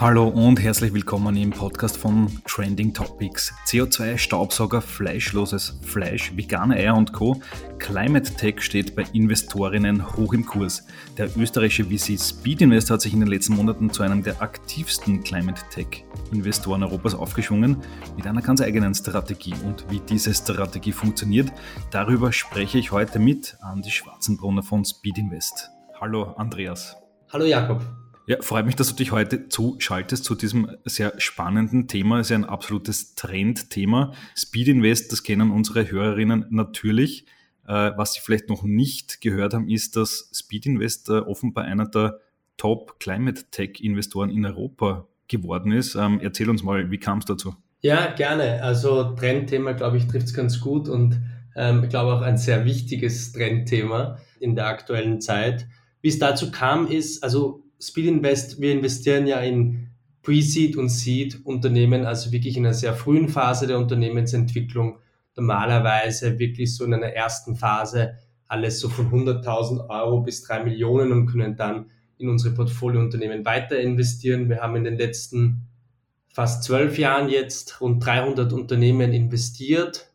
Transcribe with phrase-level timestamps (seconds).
[0.00, 3.52] Hallo und herzlich willkommen im Podcast von Trending Topics.
[3.66, 7.42] CO2, Staubsauger, fleischloses Fleisch, vegane Eier und Co.
[7.78, 10.86] Climate Tech steht bei Investorinnen hoch im Kurs.
[11.18, 15.22] Der österreichische VC Speed Invest hat sich in den letzten Monaten zu einem der aktivsten
[15.22, 17.76] Climate Tech Investoren Europas aufgeschwungen
[18.16, 19.54] mit einer ganz eigenen Strategie.
[19.66, 21.52] Und wie diese Strategie funktioniert,
[21.90, 25.70] darüber spreche ich heute mit Andi Schwarzenbrunner von Speed Invest.
[26.00, 26.96] Hallo Andreas.
[27.30, 27.82] Hallo Jakob.
[28.30, 32.20] Ja, freut mich, dass du dich heute zuschaltest zu diesem sehr spannenden Thema.
[32.20, 34.12] Es ist ja ein absolutes Trendthema.
[34.36, 37.26] Speed Invest, das kennen unsere Hörerinnen natürlich.
[37.66, 41.88] Äh, was sie vielleicht noch nicht gehört haben, ist, dass Speed Invest äh, offenbar einer
[41.88, 42.20] der
[42.56, 45.96] Top Climate Tech Investoren in Europa geworden ist.
[45.96, 47.56] Ähm, erzähl uns mal, wie kam es dazu?
[47.80, 48.62] Ja, gerne.
[48.62, 51.20] Also Trendthema, glaube ich, trifft es ganz gut und
[51.56, 55.66] ähm, ich glaube auch ein sehr wichtiges Trendthema in der aktuellen Zeit.
[56.00, 59.88] Wie es dazu kam, ist, also Speed Invest, wir investieren ja in
[60.22, 64.98] Pre-Seed und Seed-Unternehmen, also wirklich in einer sehr frühen Phase der Unternehmensentwicklung.
[65.34, 71.12] Normalerweise wirklich so in einer ersten Phase alles so von 100.000 Euro bis drei Millionen
[71.12, 74.48] und können dann in unsere Portfoliounternehmen weiter investieren.
[74.50, 75.68] Wir haben in den letzten
[76.28, 80.09] fast zwölf Jahren jetzt rund 300 Unternehmen investiert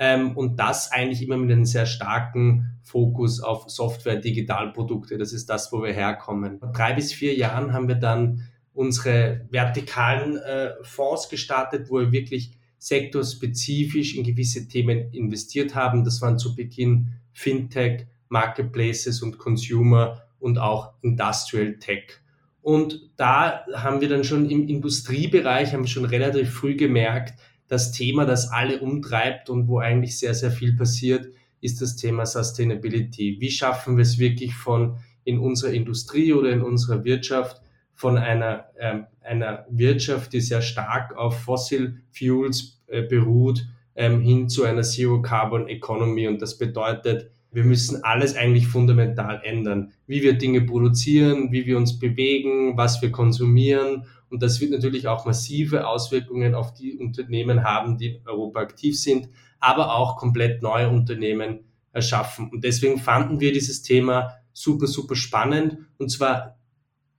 [0.00, 5.18] ähm, und das eigentlich immer mit einem sehr starken Fokus auf Software, Digitalprodukte.
[5.18, 6.58] Das ist das, wo wir herkommen.
[6.58, 12.12] Vor drei bis vier Jahren haben wir dann unsere vertikalen äh, Fonds gestartet, wo wir
[12.12, 16.02] wirklich sektorspezifisch in gewisse Themen investiert haben.
[16.02, 22.20] Das waren zu Beginn Fintech, Marketplaces und Consumer und auch Industrial Tech.
[22.62, 27.38] Und da haben wir dann schon im Industriebereich, haben wir schon relativ früh gemerkt,
[27.70, 31.28] das Thema, das alle umtreibt und wo eigentlich sehr, sehr viel passiert,
[31.60, 33.36] ist das Thema Sustainability.
[33.38, 37.62] Wie schaffen wir es wirklich von in unserer Industrie oder in unserer Wirtschaft
[37.94, 43.64] von einer, ähm, einer Wirtschaft, die sehr stark auf Fossil Fuels äh, beruht,
[43.94, 46.26] ähm, hin zu einer Zero Carbon Economy.
[46.26, 49.92] Und das bedeutet, wir müssen alles eigentlich fundamental ändern.
[50.08, 55.08] Wie wir Dinge produzieren, wie wir uns bewegen, was wir konsumieren und das wird natürlich
[55.08, 60.62] auch massive Auswirkungen auf die Unternehmen haben, die in Europa aktiv sind, aber auch komplett
[60.62, 62.48] neue Unternehmen erschaffen.
[62.50, 65.78] Und deswegen fanden wir dieses Thema super, super spannend.
[65.98, 66.58] Und zwar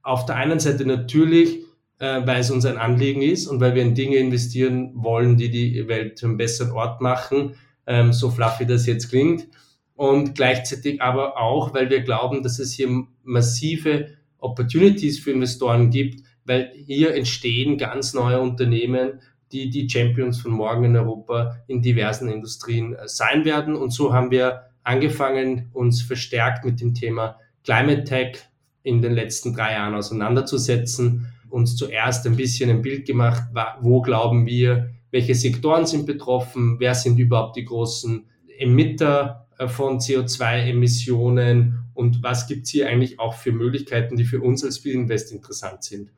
[0.02, 1.60] auf der einen Seite natürlich,
[2.00, 5.52] äh, weil es uns ein Anliegen ist und weil wir in Dinge investieren wollen, die
[5.52, 7.56] die Welt zu einem besseren Ort machen,
[7.86, 9.48] ähm, so fluffy das jetzt klingt.
[9.96, 14.08] Und gleichzeitig aber auch, weil wir glauben, dass es hier massive
[14.40, 19.20] Opportunities für Investoren gibt, weil hier entstehen ganz neue Unternehmen,
[19.52, 23.76] die die Champions von morgen in Europa in diversen Industrien äh, sein werden.
[23.76, 28.38] Und so haben wir angefangen, uns verstärkt mit dem Thema Climate Tech
[28.84, 33.44] in den letzten drei Jahren auseinanderzusetzen, uns zuerst ein bisschen ein Bild gemacht,
[33.82, 38.26] wo glauben wir, welche Sektoren sind betroffen, wer sind überhaupt die großen
[38.58, 44.42] Emitter äh, von CO2-Emissionen und was gibt es hier eigentlich auch für Möglichkeiten, die für
[44.42, 46.10] uns als Invest interessant sind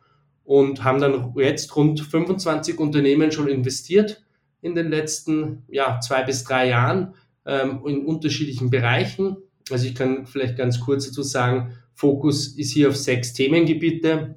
[0.45, 4.23] und haben dann jetzt rund 25 Unternehmen schon investiert
[4.61, 7.15] in den letzten ja, zwei bis drei Jahren
[7.45, 9.37] ähm, in unterschiedlichen Bereichen.
[9.71, 14.35] Also ich kann vielleicht ganz kurz dazu sagen, Fokus ist hier auf sechs Themengebiete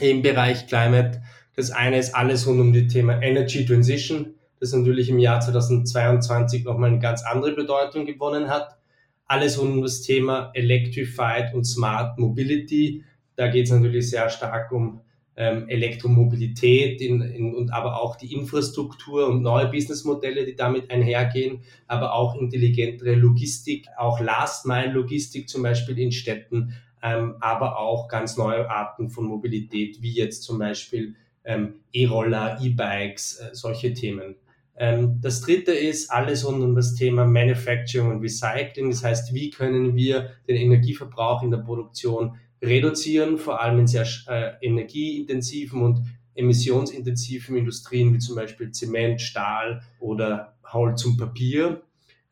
[0.00, 1.22] im Bereich Climate.
[1.54, 6.64] Das eine ist alles rund um die Thema Energy Transition, das natürlich im Jahr 2022
[6.64, 8.76] nochmal eine ganz andere Bedeutung gewonnen hat.
[9.26, 13.04] Alles rund um das Thema Electrified und Smart Mobility.
[13.34, 15.00] Da geht es natürlich sehr stark um
[15.36, 21.60] ähm, Elektromobilität in, in, und aber auch die Infrastruktur und neue Businessmodelle, die damit einhergehen,
[21.86, 28.68] aber auch intelligentere Logistik, auch Last-Mile-Logistik zum Beispiel in Städten, ähm, aber auch ganz neue
[28.70, 31.14] Arten von Mobilität, wie jetzt zum Beispiel
[31.44, 34.36] ähm, E-Roller, E-Bikes, äh, solche Themen.
[34.78, 38.90] Ähm, das dritte ist alles rund um das Thema Manufacturing und Recycling.
[38.90, 44.06] Das heißt, wie können wir den Energieverbrauch in der Produktion reduzieren, vor allem in sehr
[44.28, 46.02] äh, energieintensiven und
[46.34, 51.82] emissionsintensiven Industrien wie zum Beispiel Zement, Stahl oder Holz und Papier.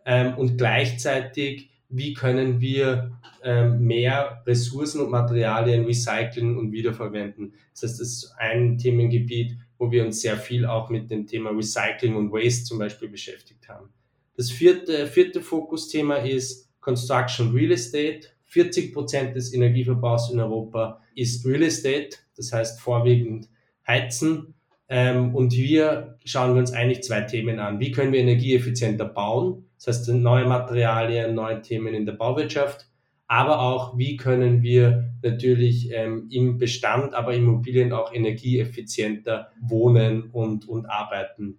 [0.04, 3.12] Ähm, und gleichzeitig, wie können wir
[3.42, 7.54] ähm, mehr Ressourcen und Materialien recyceln und wiederverwenden.
[7.72, 11.50] Das heißt, das ist ein Themengebiet, wo wir uns sehr viel auch mit dem Thema
[11.50, 13.90] Recycling und Waste zum Beispiel beschäftigt haben.
[14.36, 18.28] Das vierte, vierte Fokusthema ist Construction Real Estate.
[18.54, 23.48] 40 Prozent des Energieverbrauchs in Europa ist Real Estate, das heißt vorwiegend
[23.84, 24.54] Heizen.
[24.88, 27.80] Ähm, und wir schauen wir uns eigentlich zwei Themen an.
[27.80, 29.64] Wie können wir energieeffizienter bauen?
[29.76, 32.88] Das heißt, neue Materialien, neue Themen in der Bauwirtschaft,
[33.26, 40.68] aber auch, wie können wir natürlich ähm, im Bestand, aber Immobilien auch energieeffizienter wohnen und,
[40.68, 41.58] und arbeiten.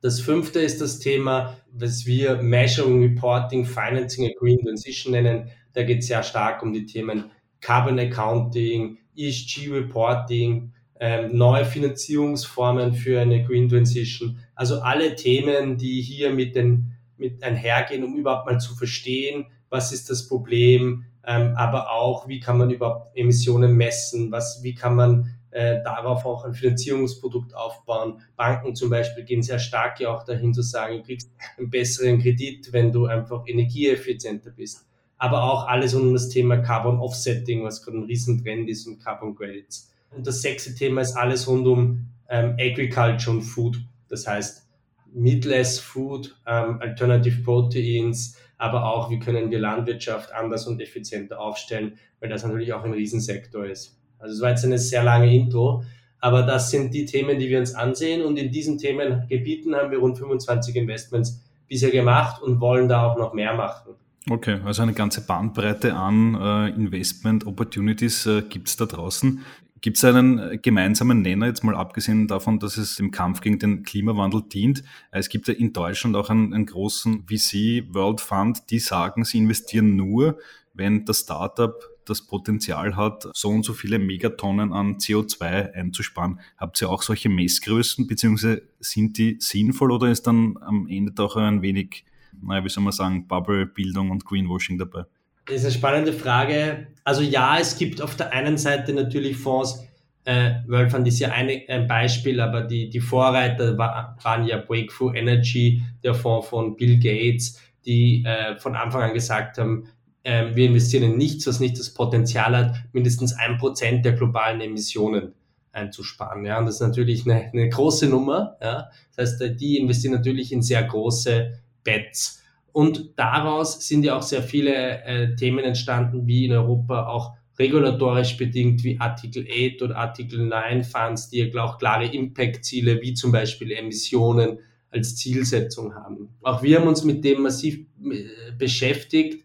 [0.00, 5.48] Das fünfte ist das Thema, was wir Measuring, Reporting, Financing a Green Transition nennen.
[5.78, 7.30] Da geht es sehr stark um die Themen
[7.60, 14.40] Carbon Accounting, ESG Reporting, ähm, neue Finanzierungsformen für eine Green Transition.
[14.56, 19.92] Also alle Themen, die hier mit, den, mit einhergehen, um überhaupt mal zu verstehen, was
[19.92, 24.96] ist das Problem, ähm, aber auch, wie kann man überhaupt Emissionen messen, was, wie kann
[24.96, 28.20] man äh, darauf auch ein Finanzierungsprodukt aufbauen.
[28.34, 32.20] Banken zum Beispiel gehen sehr stark ja auch dahin zu sagen, du kriegst einen besseren
[32.20, 34.87] Kredit, wenn du einfach energieeffizienter bist.
[35.18, 39.34] Aber auch alles um das Thema Carbon Offsetting, was gerade ein Riesentrend ist und Carbon
[39.34, 39.92] Credits.
[40.10, 43.78] Und das sechste Thema ist alles rund um ähm, Agriculture und Food.
[44.08, 44.66] Das heißt,
[45.12, 51.98] Meatless Food, ähm, Alternative Proteins, aber auch, wie können wir Landwirtschaft anders und effizienter aufstellen,
[52.20, 53.96] weil das natürlich auch ein Riesensektor ist.
[54.18, 55.84] Also es war jetzt eine sehr lange Intro,
[56.20, 59.98] aber das sind die Themen, die wir uns ansehen und in diesen Themengebieten haben wir
[59.98, 63.94] rund 25 Investments bisher gemacht und wollen da auch noch mehr machen.
[64.30, 69.42] Okay, also eine ganze Bandbreite an äh, Investment Opportunities äh, gibt es da draußen.
[69.80, 73.84] Gibt es einen gemeinsamen Nenner, jetzt mal abgesehen davon, dass es dem Kampf gegen den
[73.84, 74.82] Klimawandel dient?
[75.12, 79.38] Es gibt ja in Deutschland auch einen, einen großen VC World Fund, die sagen, sie
[79.38, 80.38] investieren nur,
[80.74, 81.74] wenn das Startup
[82.04, 86.40] das Potenzial hat, so und so viele Megatonnen an CO2 einzusparen.
[86.56, 91.36] Habt ihr auch solche Messgrößen, beziehungsweise sind die sinnvoll oder ist dann am Ende doch
[91.36, 92.04] ein wenig,
[92.42, 95.04] naja, wie soll man sagen, Bubble-Bildung und Greenwashing dabei?
[95.46, 96.88] Das ist eine spannende Frage.
[97.04, 99.84] Also ja, es gibt auf der einen Seite natürlich Fonds,
[100.24, 104.58] äh, World Fund ist ja eine, ein Beispiel, aber die, die Vorreiter war, waren ja
[104.58, 109.88] Breakthrough Energy, der Fonds von Bill Gates, die äh, von Anfang an gesagt haben,
[110.24, 114.60] äh, wir investieren in nichts, was nicht das Potenzial hat, mindestens ein Prozent der globalen
[114.60, 115.32] Emissionen
[115.72, 116.44] einzusparen.
[116.44, 118.56] Ja, und das ist natürlich eine, eine große Nummer.
[118.60, 118.90] Ja.
[119.16, 121.58] Das heißt, die investieren natürlich in sehr große
[121.88, 122.42] Bets.
[122.72, 128.36] Und daraus sind ja auch sehr viele äh, Themen entstanden, wie in Europa auch regulatorisch
[128.36, 133.32] bedingt, wie Artikel 8 oder Artikel 9 Funds, die ja auch klare Impact-Ziele, wie zum
[133.32, 134.58] Beispiel Emissionen,
[134.90, 136.28] als Zielsetzung haben.
[136.42, 139.44] Auch wir haben uns mit dem massiv äh, beschäftigt.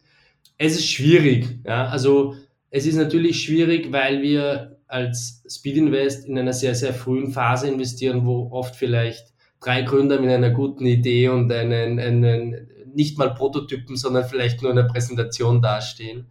[0.58, 1.60] Es ist schwierig.
[1.66, 1.88] Ja?
[1.88, 2.36] Also
[2.70, 7.68] es ist natürlich schwierig, weil wir als Speed Invest in einer sehr, sehr frühen Phase
[7.68, 9.33] investieren, wo oft vielleicht
[9.64, 14.72] drei Gründer mit einer guten Idee und einen, einen nicht mal Prototypen, sondern vielleicht nur
[14.72, 16.28] eine Präsentation dastehen.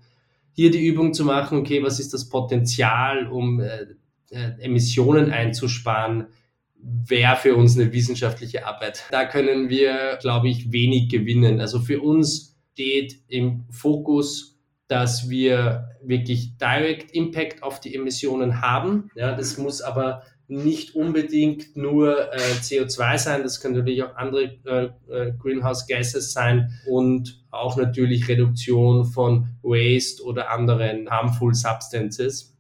[0.53, 3.87] Hier die Übung zu machen, okay, was ist das Potenzial, um äh,
[4.31, 6.27] äh, Emissionen einzusparen,
[6.75, 9.05] wäre für uns eine wissenschaftliche Arbeit.
[9.11, 11.61] Da können wir, glaube ich, wenig gewinnen.
[11.61, 14.59] Also für uns steht im Fokus,
[14.89, 19.11] dass wir wirklich Direct Impact auf die Emissionen haben.
[19.15, 24.59] Ja, das muss aber nicht unbedingt nur äh, CO2 sein, das können natürlich auch andere
[24.67, 32.57] äh, äh, Greenhouse Gases sein und auch natürlich Reduktion von Waste oder anderen harmful Substances.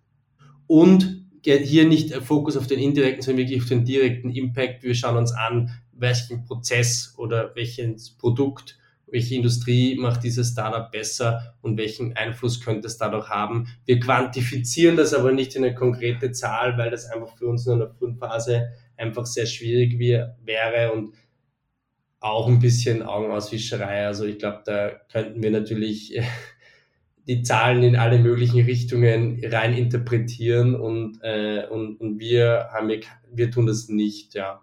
[0.66, 4.84] Und hier nicht Fokus auf den indirekten, sondern wirklich auf den direkten Impact.
[4.84, 8.78] Wir schauen uns an, welchen Prozess oder welches Produkt
[9.12, 13.68] welche Industrie macht dieses Startup besser und welchen Einfluss könnte es dadurch haben.
[13.84, 17.74] Wir quantifizieren das aber nicht in eine konkrete Zahl, weil das einfach für uns in
[17.74, 21.14] einer frühen Phase einfach sehr schwierig wäre und
[22.20, 24.06] auch ein bisschen Augenauswischerei.
[24.06, 26.18] Also ich glaube, da könnten wir natürlich
[27.28, 32.90] die Zahlen in alle möglichen Richtungen rein interpretieren und, äh, und, und wir haben
[33.30, 34.62] wir tun das nicht, ja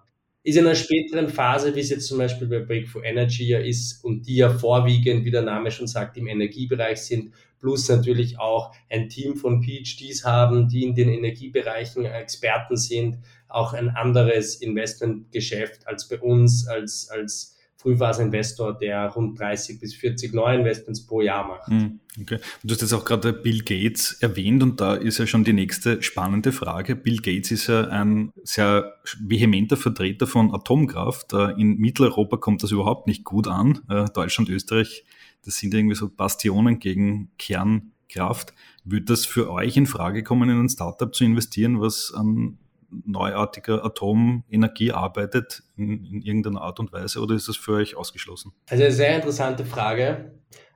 [0.50, 4.04] ist in einer späteren Phase, wie es jetzt zum Beispiel bei Breakthrough Energy ja ist
[4.04, 8.74] und die ja vorwiegend, wie der Name schon sagt, im Energiebereich sind, plus natürlich auch
[8.90, 15.88] ein Team von PhDs haben, die in den Energiebereichen Experten sind, auch ein anderes Investmentgeschäft
[15.88, 21.68] als bei uns, als, als Frühphase-Investor, der rund 30 bis 40 Neuinvestments pro Jahr macht.
[21.68, 22.40] Hm, okay.
[22.62, 26.04] Du hast jetzt auch gerade Bill Gates erwähnt und da ist ja schon die nächste
[26.04, 26.98] spannende Frage.
[26.98, 31.32] Bill Gates ist ja ein sehr vehementer Vertreter von Atomkraft.
[31.32, 33.80] Äh, in Mitteleuropa kommt das überhaupt nicht gut an.
[33.90, 35.06] Äh, Deutschland, Österreich,
[35.46, 38.54] das sind irgendwie so Bastionen gegen Kernkraft.
[38.84, 42.58] Würde das für euch in Frage kommen, in ein Startup zu investieren, was an
[42.90, 48.54] neuartiger Atomenergie arbeitet in, in irgendeiner Art und Weise oder ist das für euch ausgeschlossen?
[48.70, 50.34] Also eine sehr interessante Frage.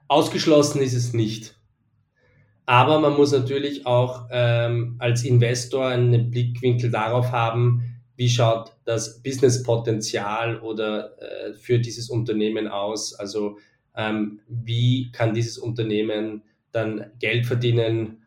[0.07, 1.59] Ausgeschlossen ist es nicht.
[2.65, 9.21] Aber man muss natürlich auch ähm, als Investor einen Blickwinkel darauf haben, wie schaut das
[9.21, 13.13] Businesspotenzial oder äh, für dieses Unternehmen aus?
[13.15, 13.57] Also
[13.95, 18.23] ähm, wie kann dieses Unternehmen dann Geld verdienen,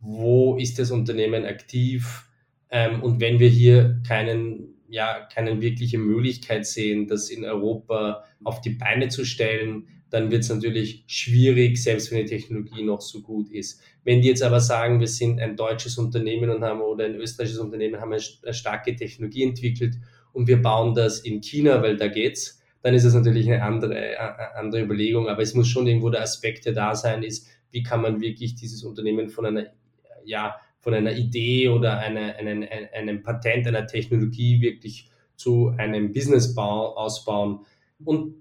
[0.00, 2.27] wo ist das Unternehmen aktiv
[2.70, 8.60] ähm, und wenn wir hier keinen, ja, keine wirkliche Möglichkeit sehen, das in Europa auf
[8.60, 13.20] die Beine zu stellen, dann wird es natürlich schwierig, selbst wenn die Technologie noch so
[13.20, 13.82] gut ist.
[14.04, 17.60] Wenn die jetzt aber sagen, wir sind ein deutsches Unternehmen und haben oder ein österreichisches
[17.60, 19.96] Unternehmen, haben eine starke Technologie entwickelt
[20.32, 24.18] und wir bauen das in China, weil da geht's, dann ist es natürlich eine andere,
[24.54, 25.28] andere Überlegung.
[25.28, 28.54] Aber es muss schon irgendwo der Aspekt, der da sein ist, wie kann man wirklich
[28.54, 29.66] dieses Unternehmen von einer,
[30.24, 30.56] ja,
[30.88, 37.60] von einer Idee oder einer, einem, einem Patent, einer Technologie wirklich zu einem Businessbau ausbauen.
[38.02, 38.36] Und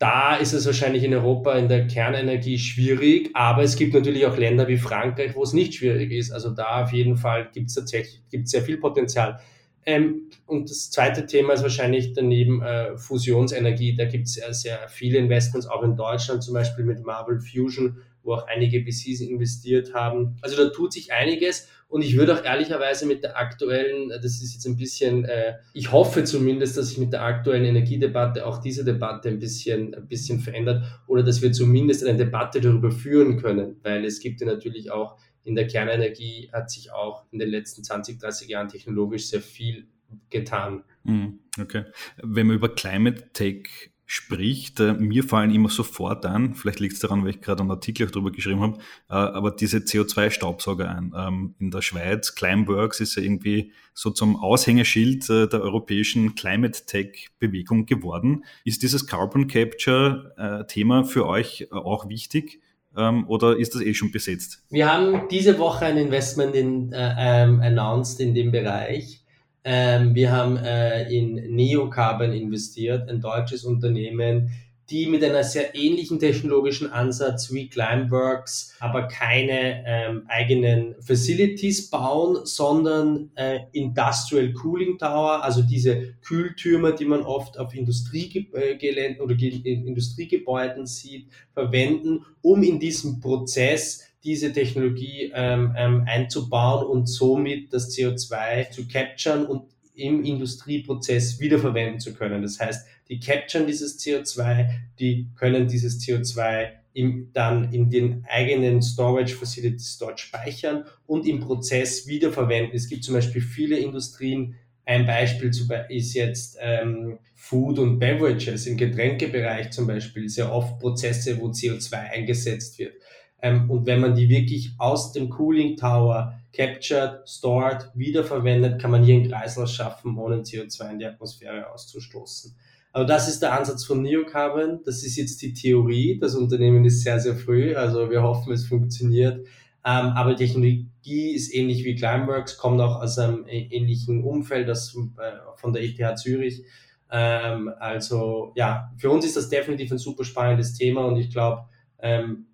[0.00, 4.36] da ist es wahrscheinlich in Europa in der Kernenergie schwierig, aber es gibt natürlich auch
[4.36, 6.32] Länder wie Frankreich, wo es nicht schwierig ist.
[6.32, 9.38] Also da auf jeden Fall gibt es tatsächlich gibt's sehr viel Potenzial.
[9.86, 13.94] Ähm, und das zweite Thema ist wahrscheinlich daneben äh, Fusionsenergie.
[13.94, 17.98] Da gibt es sehr, sehr viele Investments, auch in Deutschland zum Beispiel mit Marvel Fusion,
[18.28, 20.36] wo auch einige VCs investiert haben.
[20.42, 24.52] Also da tut sich einiges und ich würde auch ehrlicherweise mit der aktuellen, das ist
[24.52, 28.84] jetzt ein bisschen, äh, ich hoffe zumindest, dass sich mit der aktuellen Energiedebatte auch diese
[28.84, 33.80] Debatte ein bisschen, ein bisschen verändert oder dass wir zumindest eine Debatte darüber führen können,
[33.82, 37.82] weil es gibt ja natürlich auch in der Kernenergie hat sich auch in den letzten
[37.82, 39.86] 20, 30 Jahren technologisch sehr viel
[40.28, 40.84] getan.
[41.06, 41.84] Hm, okay.
[42.22, 47.00] Wenn man über Climate Tech spricht, äh, mir fallen immer sofort an, vielleicht liegt es
[47.00, 48.78] daran, weil ich gerade einen Artikel auch darüber geschrieben habe,
[49.10, 51.12] äh, aber diese CO2-Staubsauger ein.
[51.14, 56.86] Ähm, in der Schweiz, Climeworks ist ja irgendwie so zum Aushängeschild äh, der europäischen Climate
[56.86, 58.44] Tech-Bewegung geworden.
[58.64, 62.62] Ist dieses Carbon Capture-Thema für euch auch wichtig?
[62.96, 64.64] Ähm, oder ist das eh schon besetzt?
[64.70, 69.22] Wir haben diese Woche ein Investment in, äh, ähm, announced in dem Bereich.
[69.64, 74.50] Ähm, wir haben äh, in Neocarbon investiert, ein deutsches Unternehmen,
[74.90, 82.38] die mit einer sehr ähnlichen technologischen Ansatz wie Climeworks aber keine ähm, eigenen Facilities bauen,
[82.44, 90.86] sondern äh, Industrial Cooling Tower, also diese Kühltürme, die man oft auf Industriegeländen oder Industriegebäuden
[90.86, 98.70] sieht, verwenden, um in diesem Prozess diese Technologie ähm, ähm, einzubauen und somit das CO2
[98.70, 99.62] zu capturen und
[99.94, 102.42] im Industrieprozess wiederverwenden zu können.
[102.42, 104.68] Das heißt, die capturen dieses CO2,
[104.98, 111.40] die können dieses CO2 im, dann in den eigenen Storage Facilities dort speichern und im
[111.40, 112.76] Prozess wiederverwenden.
[112.76, 115.50] Es gibt zum Beispiel viele Industrien, ein Beispiel
[115.88, 121.94] ist jetzt ähm, Food und Beverages im Getränkebereich zum Beispiel, sehr oft Prozesse, wo CO2
[121.94, 122.94] eingesetzt wird.
[123.40, 129.04] Ähm, und wenn man die wirklich aus dem Cooling Tower captured, stored, wiederverwendet, kann man
[129.04, 132.54] hier einen Kreislauf schaffen, ohne CO2 in die Atmosphäre auszustoßen.
[132.92, 134.80] Also das ist der Ansatz von Neocarbon.
[134.84, 136.18] Das ist jetzt die Theorie.
[136.18, 137.76] Das Unternehmen ist sehr, sehr früh.
[137.76, 139.46] Also wir hoffen, es funktioniert.
[139.84, 145.56] Ähm, aber Technologie ist ähnlich wie Climeworks, kommt auch aus einem ähnlichen Umfeld, das äh,
[145.56, 146.64] von der ETH Zürich.
[147.10, 151.66] Ähm, also ja, für uns ist das definitiv ein super spannendes Thema und ich glaube,
[152.00, 152.47] ähm,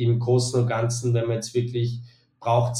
[0.00, 2.00] im Großen und Ganzen, wenn man jetzt wirklich
[2.40, 2.76] braucht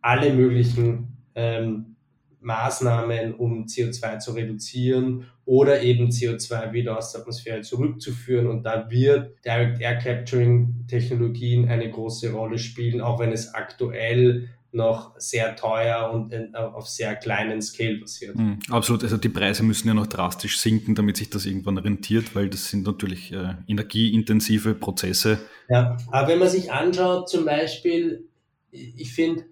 [0.00, 1.96] alle möglichen ähm,
[2.40, 8.46] Maßnahmen, um CO2 zu reduzieren oder eben CO2 wieder aus der Atmosphäre zurückzuführen.
[8.46, 14.48] Und da wird Direct Air Capturing Technologien eine große Rolle spielen, auch wenn es aktuell
[14.72, 18.36] noch sehr teuer und auf sehr kleinen Scale passiert.
[18.36, 22.34] Mhm, absolut, also die Preise müssen ja noch drastisch sinken, damit sich das irgendwann rentiert,
[22.34, 25.38] weil das sind natürlich äh, energieintensive Prozesse.
[25.68, 28.28] Ja, aber wenn man sich anschaut, zum Beispiel,
[28.70, 29.44] ich finde,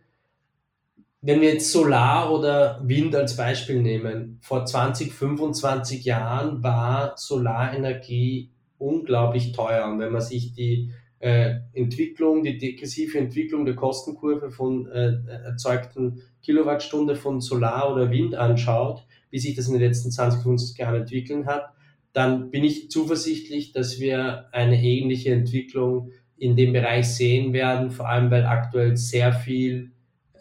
[1.21, 8.51] wenn wir jetzt Solar oder Wind als Beispiel nehmen, vor 20, 25 Jahren war Solarenergie
[8.79, 9.87] unglaublich teuer.
[9.89, 16.23] Und wenn man sich die äh, Entwicklung, die degressive Entwicklung der Kostenkurve von äh, erzeugten
[16.43, 21.03] Kilowattstunde von Solar oder Wind anschaut, wie sich das in den letzten 20, 50 Jahren
[21.03, 21.73] entwickeln hat,
[22.13, 28.09] dann bin ich zuversichtlich, dass wir eine ähnliche Entwicklung in dem Bereich sehen werden, vor
[28.09, 29.91] allem weil aktuell sehr viel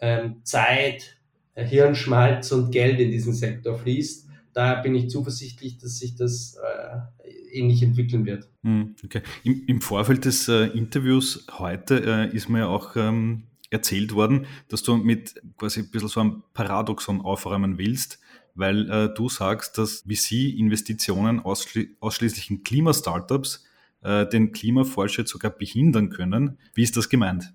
[0.00, 1.18] ähm, Zeit,
[1.54, 4.28] äh, Hirnschmalz und Geld in diesen Sektor fließt.
[4.52, 7.17] Da bin ich zuversichtlich, dass sich das äh,
[7.52, 8.48] ähnlich entwickeln wird.
[8.62, 9.22] Hm, okay.
[9.44, 14.46] Im, Im, Vorfeld des äh, Interviews heute äh, ist mir ja auch ähm, erzählt worden,
[14.68, 18.18] dass du mit quasi ein bisschen so einem Paradoxon aufräumen willst,
[18.54, 23.64] weil äh, du sagst, dass VC-Investitionen ausschli ausschließlich in Klimastartups
[24.02, 26.58] äh, den Klimafortschritt sogar behindern können.
[26.74, 27.52] Wie ist das gemeint?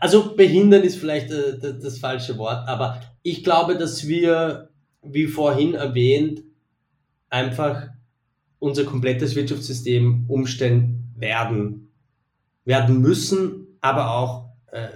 [0.00, 4.70] Also behindern ist vielleicht äh, das, das falsche Wort, aber ich glaube, dass wir,
[5.02, 6.42] wie vorhin erwähnt,
[7.30, 7.88] einfach
[8.58, 11.90] unser komplettes Wirtschaftssystem umstellen werden,
[12.64, 14.88] werden müssen, aber auch äh,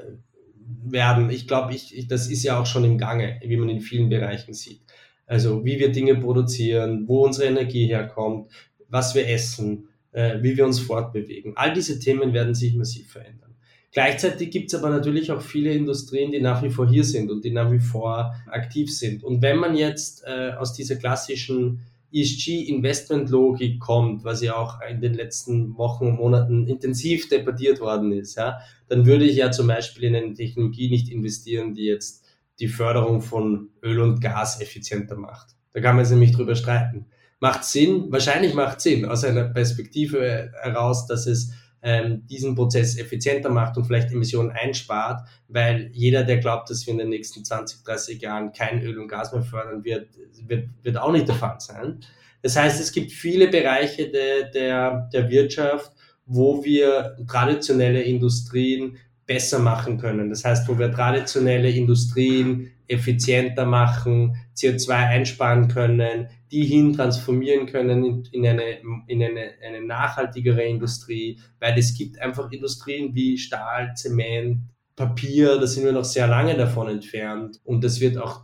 [0.85, 1.31] werden.
[1.31, 4.09] Ich glaube, ich, ich, das ist ja auch schon im Gange, wie man in vielen
[4.09, 4.83] Bereichen sieht.
[5.27, 8.51] Also wie wir Dinge produzieren, wo unsere Energie herkommt,
[8.89, 11.57] was wir essen, äh, wie wir uns fortbewegen.
[11.57, 13.55] All diese Themen werden sich massiv verändern.
[13.93, 17.45] Gleichzeitig gibt es aber natürlich auch viele Industrien, die nach wie vor hier sind und
[17.45, 19.23] die nach wie vor aktiv sind.
[19.23, 21.81] Und wenn man jetzt äh, aus dieser klassischen
[22.13, 28.37] ESG-Investment-Logik kommt, was ja auch in den letzten Wochen und Monaten intensiv debattiert worden ist,
[28.37, 32.25] ja, dann würde ich ja zum Beispiel in eine Technologie nicht investieren, die jetzt
[32.61, 35.57] die Förderung von Öl und Gas effizienter macht.
[35.73, 37.07] Da kann man sich nämlich drüber streiten.
[37.41, 38.07] Macht Sinn?
[38.11, 41.53] Wahrscheinlich macht Sinn aus einer Perspektive heraus, dass es
[41.83, 46.93] ähm, diesen Prozess effizienter macht und vielleicht Emissionen einspart, weil jeder, der glaubt, dass wir
[46.93, 50.09] in den nächsten 20, 30 Jahren kein Öl und Gas mehr fördern wird,
[50.47, 52.01] wird, wird auch nicht der Fall sein.
[52.43, 55.93] Das heißt, es gibt viele Bereiche de, der, der Wirtschaft,
[56.27, 58.97] wo wir traditionelle Industrien
[59.33, 60.29] besser machen können.
[60.29, 68.05] Das heißt, wo wir traditionelle Industrien effizienter machen, CO2 einsparen können, die hin transformieren können
[68.05, 68.63] in, in, eine,
[69.07, 74.59] in eine, eine nachhaltigere Industrie, weil es gibt einfach Industrien wie Stahl, Zement,
[74.97, 78.43] Papier, da sind wir noch sehr lange davon entfernt und das wird auch,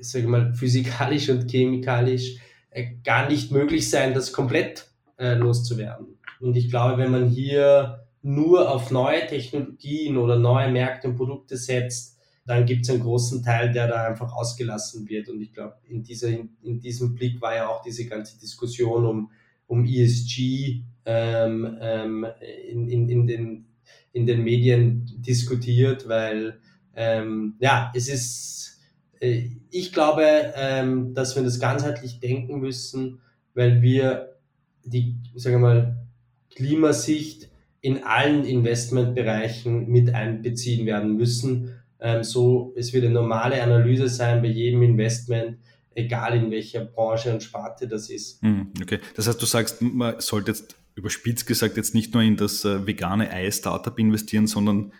[0.00, 2.38] sage ich mal, physikalisch und chemikalisch
[2.70, 6.18] äh, gar nicht möglich sein, das komplett äh, loszuwerden.
[6.40, 11.56] Und ich glaube, wenn man hier nur auf neue Technologien oder neue Märkte und Produkte
[11.56, 15.28] setzt, dann gibt es einen großen Teil, der da einfach ausgelassen wird.
[15.28, 19.30] Und ich glaube, in, dieser, in, diesem Blick war ja auch diese ganze Diskussion um,
[19.68, 22.26] um ESG ähm, ähm,
[22.68, 23.66] in, in, in, den,
[24.12, 26.58] in den Medien diskutiert, weil
[26.96, 28.80] ähm, ja, es ist,
[29.20, 30.24] äh, ich glaube,
[30.56, 33.20] ähm, dass wir das ganzheitlich denken müssen,
[33.54, 34.36] weil wir
[34.84, 36.06] die, sagen wir mal,
[36.50, 37.50] Klimasicht
[37.86, 44.42] in allen Investmentbereichen mit einbeziehen werden müssen ähm, so, es wird eine normale Analyse sein
[44.42, 45.58] bei jedem Investment,
[45.94, 48.42] egal in welcher Branche und Sparte das ist.
[48.42, 52.36] Hm, okay, das heißt, du sagst, man sollte jetzt überspitzt gesagt jetzt nicht nur in
[52.36, 54.92] das äh, vegane Ei-Startup investieren, sondern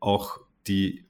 [0.00, 1.04] auch die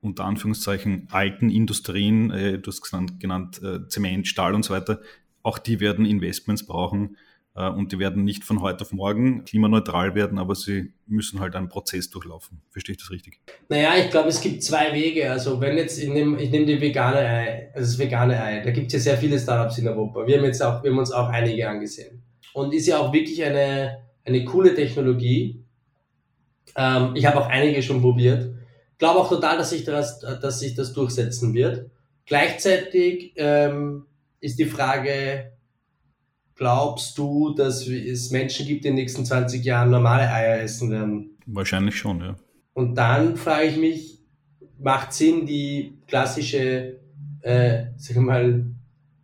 [0.00, 5.00] unter Anführungszeichen alten Industrien, äh, du hast genannt, genannt äh, Zement, Stahl und so weiter,
[5.44, 7.16] auch die werden Investments brauchen,
[7.54, 11.68] und die werden nicht von heute auf morgen klimaneutral werden, aber sie müssen halt einen
[11.68, 12.62] Prozess durchlaufen.
[12.70, 13.40] Verstehe ich das richtig?
[13.68, 15.30] Naja, ich glaube, es gibt zwei Wege.
[15.30, 18.70] Also wenn jetzt, ich nehme, ich nehme die vegane Ei, also das vegane Ei, da
[18.70, 20.26] gibt es ja sehr viele Startups in Europa.
[20.26, 22.22] Wir haben jetzt auch, wir haben uns auch einige angesehen.
[22.54, 25.62] Und ist ja auch wirklich eine, eine coole Technologie.
[26.74, 28.50] Ähm, ich habe auch einige schon probiert.
[28.96, 31.90] Glaube auch total, dass sich das, dass sich das durchsetzen wird.
[32.24, 34.06] Gleichzeitig ähm,
[34.40, 35.52] ist die Frage,
[36.62, 40.92] Glaubst du, dass es Menschen gibt, die in den nächsten 20 Jahren normale Eier essen
[40.92, 41.36] werden?
[41.44, 42.36] Wahrscheinlich schon, ja.
[42.72, 44.20] Und dann frage ich mich,
[44.78, 47.00] macht Sinn, die klassische,
[47.40, 48.64] äh, sag mal,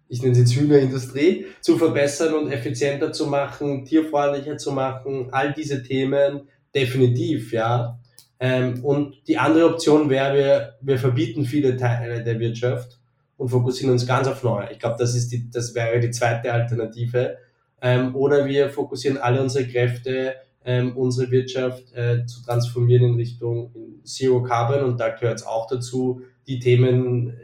[0.09, 5.53] ich nenne sie jetzt Hühnerindustrie, zu verbessern und effizienter zu machen, tierfreundlicher zu machen, all
[5.53, 6.41] diese Themen,
[6.75, 8.01] definitiv, ja.
[8.41, 12.99] Ähm, und die andere Option wäre, wir, wir verbieten viele Teile der Wirtschaft
[13.39, 14.71] und fokussieren uns ganz auf neue.
[14.73, 17.39] Ich glaube, das ist die, das wäre die zweite Alternative.
[17.81, 23.73] Ähm, oder wir fokussieren alle unsere Kräfte, ähm, unsere Wirtschaft äh, zu transformieren in Richtung
[24.05, 27.35] Zero Carbon und da gehört es auch dazu, die Themen, äh,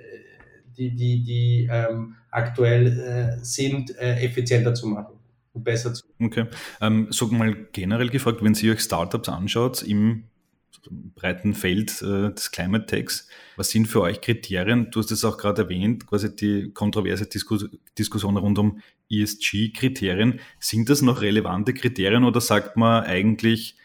[0.76, 5.14] die, die, die ähm, aktuell äh, sind, äh, effizienter zu machen
[5.52, 6.26] und besser zu machen.
[6.26, 6.46] Okay.
[6.80, 10.24] Ähm, so mal generell gefragt, wenn Sie euch Startups anschaut im
[10.90, 13.28] breiten Feld äh, des Climate Techs.
[13.56, 14.90] Was sind für euch Kriterien?
[14.90, 17.68] Du hast es auch gerade erwähnt, quasi die kontroverse Diskus
[17.98, 20.40] Diskussion rund um ESG-Kriterien.
[20.58, 23.76] Sind das noch relevante Kriterien oder sagt man eigentlich,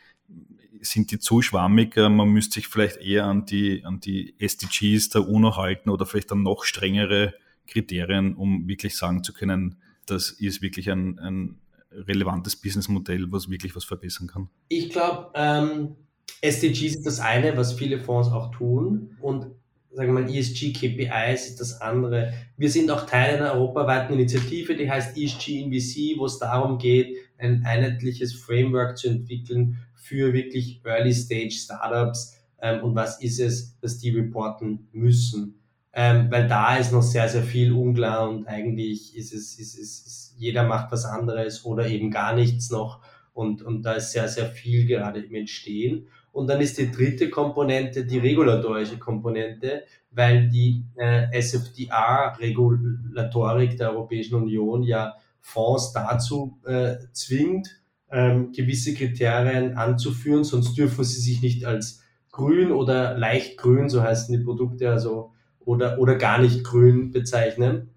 [0.82, 5.10] sind die zu schwammig, äh, man müsste sich vielleicht eher an die, an die SDGs
[5.10, 7.34] der UNO halten oder vielleicht dann noch strengere
[7.68, 11.60] Kriterien, um wirklich sagen zu können, das ist wirklich ein, ein
[11.92, 14.50] relevantes Businessmodell, was wirklich was verbessern kann?
[14.68, 15.96] Ich glaube, ähm,
[16.42, 19.48] SDGs ist das eine, was viele Fonds auch tun und
[19.92, 22.34] sagen wir mal ESG KPIs ist das andere.
[22.58, 26.78] Wir sind auch Teil einer europaweiten Initiative, die heißt ESG in VC, wo es darum
[26.78, 33.40] geht, ein einheitliches Framework zu entwickeln für wirklich Early Stage Startups ähm, und was ist
[33.40, 35.56] es, dass die reporten müssen.
[35.92, 40.06] Ähm, weil da ist noch sehr, sehr viel unklar und eigentlich ist es, ist es,
[40.06, 43.02] ist, jeder macht was anderes oder eben gar nichts noch
[43.40, 46.10] und, und da ist sehr, sehr viel gerade im Entstehen.
[46.34, 54.36] Und dann ist die dritte Komponente die regulatorische Komponente, weil die äh, SFDR-Regulatorik der Europäischen
[54.36, 61.64] Union ja Fonds dazu äh, zwingt, ähm, gewisse Kriterien anzuführen, sonst dürfen sie sich nicht
[61.64, 67.12] als grün oder leicht grün, so heißen die Produkte, also oder, oder gar nicht grün
[67.12, 67.92] bezeichnen.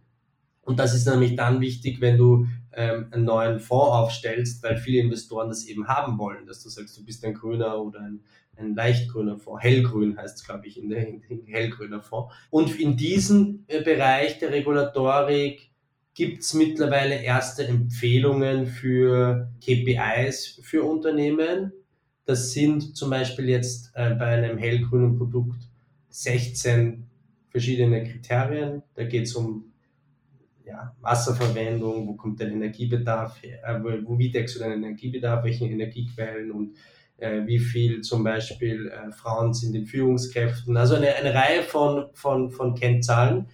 [0.60, 5.00] Und das ist nämlich dann wichtig, wenn du ähm, einen neuen Fonds aufstellst, weil viele
[5.00, 8.20] Investoren das eben haben wollen, dass du sagst, du bist ein grüner oder ein,
[8.56, 9.62] ein leicht grüner Fonds.
[9.62, 12.34] Hellgrün heißt es, glaube ich, in der in, in hellgrüner Fonds.
[12.50, 15.70] Und in diesem äh, Bereich der Regulatorik
[16.14, 21.72] gibt es mittlerweile erste Empfehlungen für KPIs für Unternehmen.
[22.24, 25.68] Das sind zum Beispiel jetzt äh, bei einem hellgrünen Produkt
[26.10, 27.06] 16
[27.48, 28.82] verschiedene Kriterien.
[28.94, 29.71] Da geht es um
[30.64, 35.66] ja, Wasserverwendung, wo kommt dein Energiebedarf her, äh, wo, wie deckst du deinen Energiebedarf, welche
[35.66, 36.76] Energiequellen und
[37.18, 40.76] äh, wie viel zum Beispiel äh, Frauen sind in Führungskräften.
[40.76, 43.46] Also eine, eine Reihe von, von, von Kennzahlen,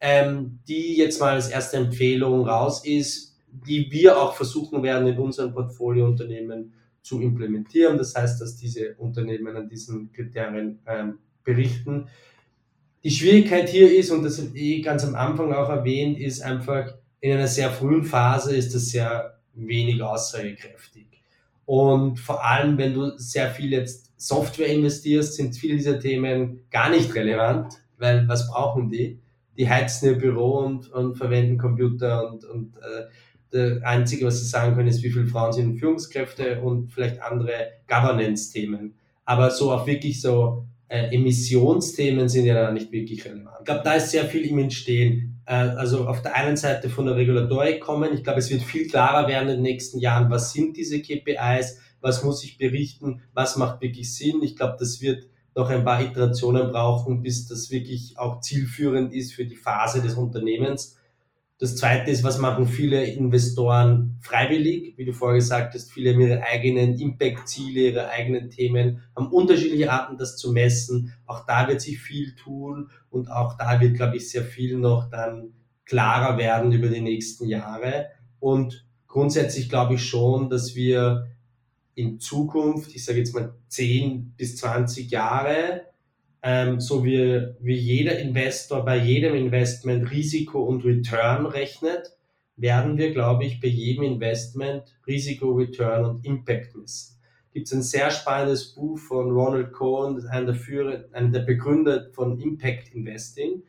[0.00, 5.18] ähm, die jetzt mal als erste Empfehlung raus ist, die wir auch versuchen werden in
[5.18, 7.98] unseren Portfoliounternehmen zu implementieren.
[7.98, 12.08] Das heißt, dass diese Unternehmen an diesen Kriterien ähm, berichten.
[13.04, 16.94] Die Schwierigkeit hier ist, und das habe ich ganz am Anfang auch erwähnt, ist einfach,
[17.20, 21.06] in einer sehr frühen Phase ist das sehr wenig aussagekräftig.
[21.66, 26.88] Und vor allem, wenn du sehr viel jetzt Software investierst, sind viele dieser Themen gar
[26.88, 29.18] nicht relevant, weil was brauchen die?
[29.58, 33.04] Die heizen ihr Büro und, und verwenden Computer und, und äh,
[33.50, 37.68] das Einzige, was sie sagen können, ist, wie viele Frauen sind Führungskräfte und vielleicht andere
[37.86, 38.94] Governance-Themen.
[39.26, 43.56] Aber so auf wirklich so äh, Emissionsthemen sind ja da nicht wirklich relevant.
[43.58, 45.42] Ich glaube, da ist sehr viel im Entstehen.
[45.44, 48.14] Äh, also auf der einen Seite von der Regulatorik kommen.
[48.14, 51.80] Ich glaube, es wird viel klarer werden in den nächsten Jahren, was sind diese KPIs,
[52.00, 54.40] was muss ich berichten, was macht wirklich Sinn.
[54.42, 55.26] Ich glaube, das wird
[55.56, 60.14] noch ein paar Iterationen brauchen, bis das wirklich auch zielführend ist für die Phase des
[60.14, 60.96] Unternehmens.
[61.58, 64.98] Das zweite ist, was machen viele Investoren freiwillig?
[64.98, 69.92] Wie du vorher gesagt hast, viele haben ihre eigenen Impact-Ziele, ihre eigenen Themen, haben unterschiedliche
[69.92, 71.12] Arten, das zu messen.
[71.26, 75.08] Auch da wird sich viel tun und auch da wird, glaube ich, sehr viel noch
[75.10, 75.52] dann
[75.84, 78.08] klarer werden über die nächsten Jahre.
[78.40, 81.28] Und grundsätzlich glaube ich schon, dass wir
[81.94, 85.82] in Zukunft, ich sage jetzt mal 10 bis 20 Jahre,
[86.46, 92.10] ähm, so wie, wie jeder Investor bei jedem Investment Risiko und Return rechnet,
[92.56, 97.18] werden wir, glaube ich, bei jedem Investment Risiko, Return und Impact messen.
[97.54, 102.10] Gibt es ein sehr spannendes Buch von Ronald Cohen, einer der, Führer, einer der Begründer
[102.12, 103.62] von Impact Investing.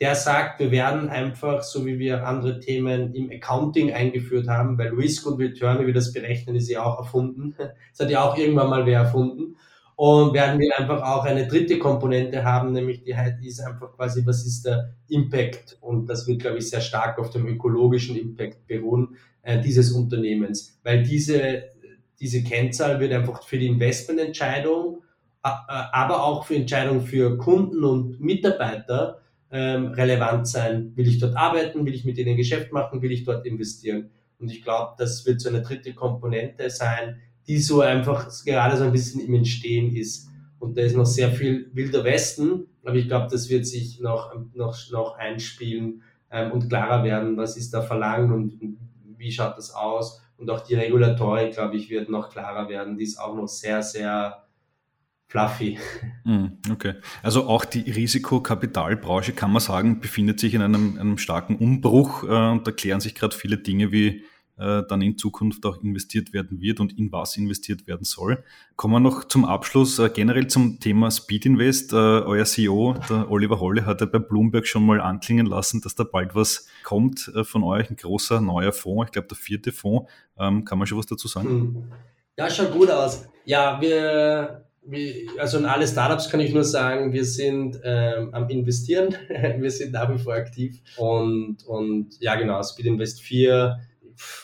[0.00, 4.94] Der sagt, wir werden einfach, so wie wir andere Themen im Accounting eingeführt haben, weil
[4.94, 7.54] Risk und Return, wie wir das berechnen, ist ja auch erfunden.
[7.58, 9.56] Das hat ja auch irgendwann mal wer erfunden.
[9.96, 14.24] Und werden wir einfach auch eine dritte Komponente haben, nämlich die halt ist einfach quasi,
[14.24, 15.78] was ist der Impact?
[15.80, 20.80] Und das wird, glaube ich, sehr stark auf dem ökologischen Impact beruhen äh, dieses Unternehmens,
[20.82, 21.64] weil diese,
[22.20, 25.02] diese Kennzahl wird einfach für die Investmententscheidung,
[25.42, 30.92] aber auch für Entscheidungen für Kunden und Mitarbeiter ähm, relevant sein.
[30.96, 31.84] Will ich dort arbeiten?
[31.84, 33.02] Will ich mit ihnen Geschäft machen?
[33.02, 34.10] Will ich dort investieren?
[34.38, 38.84] Und ich glaube, das wird so eine dritte Komponente sein, die so einfach gerade so
[38.84, 40.28] ein bisschen im Entstehen ist.
[40.58, 44.32] Und da ist noch sehr viel wilder Westen, aber ich glaube, das wird sich noch,
[44.54, 48.78] noch, noch einspielen ähm, und klarer werden, was ist da verlangt und, und
[49.16, 50.22] wie schaut das aus.
[50.36, 52.96] Und auch die Regulatorik, glaube ich, wird noch klarer werden.
[52.96, 54.44] Die ist auch noch sehr, sehr
[55.28, 55.78] fluffy.
[56.24, 56.94] Hm, okay.
[57.22, 62.50] Also auch die Risikokapitalbranche, kann man sagen, befindet sich in einem, einem starken Umbruch äh,
[62.50, 64.24] und da klären sich gerade viele Dinge wie
[64.58, 68.44] äh, dann in Zukunft auch investiert werden wird und in was investiert werden soll.
[68.76, 71.92] Kommen wir noch zum Abschluss äh, generell zum Thema Speed Invest.
[71.92, 75.94] Äh, euer CEO, der Oliver Holle, hat ja bei Bloomberg schon mal anklingen lassen, dass
[75.94, 79.72] da bald was kommt äh, von euch, ein großer neuer Fonds, ich glaube der vierte
[79.72, 80.10] Fonds.
[80.38, 81.48] Ähm, kann man schon was dazu sagen?
[81.48, 81.84] Hm.
[82.38, 83.26] Ja, schaut gut aus.
[83.44, 84.64] Ja, wir
[85.38, 89.92] also in alle Startups kann ich nur sagen, wir sind ähm, am Investieren, wir sind
[89.92, 93.78] nach wie vor aktiv und, und ja genau, Speed Invest 4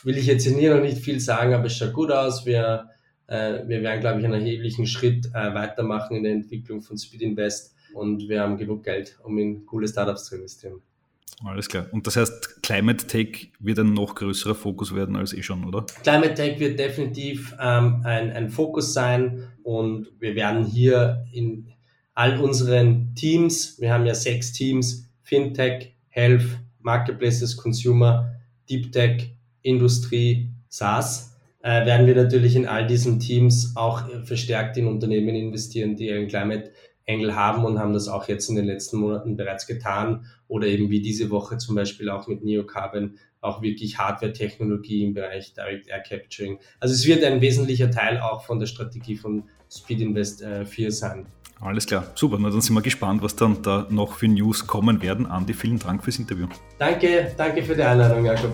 [0.04, 2.46] will ich jetzt hier noch nicht viel sagen, aber es schaut gut aus.
[2.46, 2.88] Wir,
[3.26, 7.22] äh, wir werden, glaube ich, einen erheblichen Schritt äh, weitermachen in der Entwicklung von Speed
[7.22, 10.81] Invest und wir haben genug Geld, um in coole Startups zu investieren.
[11.44, 11.87] Alles klar.
[11.92, 15.87] Und das heißt, Climate Tech wird ein noch größerer Fokus werden als eh schon, oder?
[16.02, 21.68] Climate Tech wird definitiv ähm, ein, ein Fokus sein und wir werden hier in
[22.14, 28.35] all unseren Teams, wir haben ja sechs Teams, Fintech, Health, Marketplaces, Consumer,
[28.68, 29.37] Deep Tech
[29.68, 35.96] Industrie, SaaS, äh, werden wir natürlich in all diesen Teams auch verstärkt in Unternehmen investieren,
[35.96, 36.70] die einen Climate
[37.09, 40.90] Angle haben und haben das auch jetzt in den letzten Monaten bereits getan oder eben
[40.90, 46.00] wie diese Woche zum Beispiel auch mit Neocarbon auch wirklich Hardware-Technologie im Bereich Direct Air
[46.00, 46.59] Capturing.
[46.81, 50.92] Also es wird ein wesentlicher Teil auch von der Strategie von Speed Invest äh, 4
[50.92, 51.26] sein.
[51.61, 52.37] Alles klar, super.
[52.38, 55.26] Na, dann sind wir gespannt, was dann da noch für News kommen werden.
[55.26, 56.46] Andi, vielen Dank fürs Interview.
[56.78, 58.52] Danke, danke für die Einladung, Jakob.